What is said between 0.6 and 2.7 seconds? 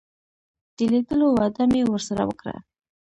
د لیدلو وعده مې ورسره وکړه.